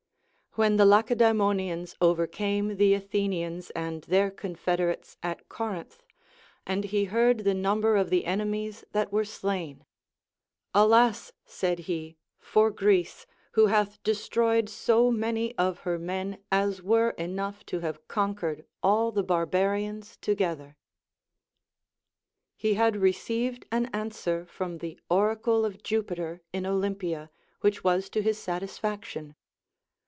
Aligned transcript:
AVhen 0.57 0.75
the 0.75 0.83
Lacedaemonians 0.85 1.95
overcame 2.01 2.75
the 2.75 2.93
Athenians 2.93 3.69
and 3.69 4.01
their 4.03 4.29
confederates 4.29 5.15
at 5.23 5.47
Corinth, 5.47 6.03
and 6.67 6.83
he 6.83 7.05
220 7.05 7.07
THE 7.07 7.29
APOPHTHEGMS 7.31 7.31
OF 7.31 7.37
KINGS 7.37 7.37
heard 7.37 7.45
the 7.45 7.61
number 7.61 7.95
of 7.95 8.09
the 8.09 8.25
enemies 8.25 8.85
that 8.91 9.13
were 9.13 9.23
slain; 9.23 9.85
Alas, 10.73 11.31
said 11.45 11.79
he, 11.87 12.17
for 12.37 12.69
Greece, 12.69 13.25
who 13.53 13.67
hath 13.67 14.03
destroyed 14.03 14.67
so 14.67 15.09
many 15.09 15.57
of 15.57 15.79
her 15.79 15.97
men 15.97 16.37
as 16.51 16.81
were 16.81 17.11
enough 17.11 17.65
to 17.67 17.79
have 17.79 18.05
conquered 18.09 18.65
all 18.83 19.13
the 19.13 19.23
barbarians 19.23 20.17
to 20.17 20.35
gether. 20.35 20.75
He 22.57 22.73
had 22.73 22.97
received 22.97 23.67
an 23.71 23.85
answer 23.93 24.45
from 24.47 24.79
the 24.79 24.99
Oracle 25.09 25.63
of 25.63 25.81
Jupiter 25.81 26.41
in 26.51 26.65
Olympia, 26.65 27.29
which 27.61 27.85
was 27.85 28.09
to 28.09 28.21
his 28.21 28.37
satisfaction. 28.37 29.35